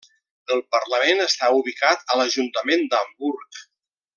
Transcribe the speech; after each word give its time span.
El 0.53 0.61
Parlament 0.75 1.21
està 1.25 1.51
ubicat 1.59 2.09
a 2.15 2.19
l'ajuntament 2.21 2.85
d'Hamburg. 2.95 3.63